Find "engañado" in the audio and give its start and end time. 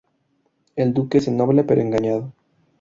1.79-2.33